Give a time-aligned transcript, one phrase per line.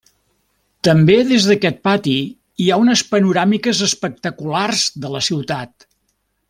[0.87, 2.15] També des d'aquest pati
[2.65, 5.91] hi ha unes panoràmiques espectaculars de la ciutat.